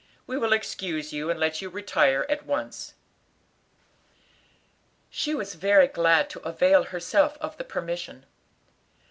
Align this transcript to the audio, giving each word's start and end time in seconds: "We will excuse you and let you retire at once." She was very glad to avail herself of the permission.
"We 0.25 0.35
will 0.35 0.51
excuse 0.51 1.13
you 1.13 1.29
and 1.29 1.39
let 1.39 1.61
you 1.61 1.69
retire 1.69 2.25
at 2.27 2.43
once." 2.47 2.95
She 5.11 5.35
was 5.35 5.53
very 5.53 5.87
glad 5.87 6.27
to 6.31 6.39
avail 6.39 6.85
herself 6.85 7.37
of 7.39 7.55
the 7.57 7.63
permission. 7.63 8.25